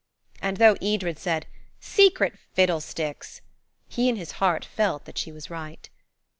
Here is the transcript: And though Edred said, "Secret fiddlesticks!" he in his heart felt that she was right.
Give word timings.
And 0.41 0.57
though 0.57 0.77
Edred 0.81 1.19
said, 1.19 1.45
"Secret 1.79 2.33
fiddlesticks!" 2.55 3.41
he 3.87 4.09
in 4.09 4.15
his 4.15 4.31
heart 4.41 4.65
felt 4.65 5.05
that 5.05 5.19
she 5.19 5.31
was 5.31 5.51
right. 5.51 5.87